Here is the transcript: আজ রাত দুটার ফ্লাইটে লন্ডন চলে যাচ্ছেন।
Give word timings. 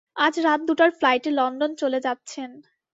আজ 0.17 0.35
রাত 0.39 0.61
দুটার 0.67 0.91
ফ্লাইটে 0.97 1.31
লন্ডন 1.31 1.71
চলে 1.81 1.99
যাচ্ছেন। 2.05 2.49